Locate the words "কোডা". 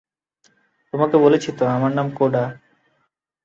2.15-2.43